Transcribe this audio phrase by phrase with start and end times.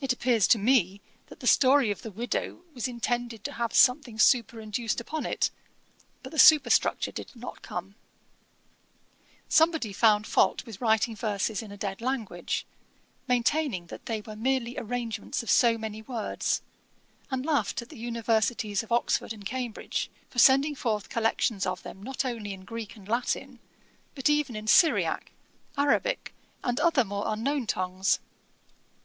[0.00, 4.18] It appears to me that the story of the widow was intended to have something
[4.18, 5.48] superinduced upon it:
[6.24, 7.94] but the superstructure did not come.'
[9.48, 12.66] Somebody found fault with writing verses in a dead language,
[13.28, 16.60] maintaining that they were merely arrangements of so many words,
[17.30, 22.02] and laughed at the Universities of Oxford and Cambridge, for sending forth collections of them
[22.02, 23.60] not only in Greek and Latin,
[24.16, 25.30] but even in Syriac,
[25.78, 26.34] Arabick,
[26.64, 28.18] and other more unknown tongues.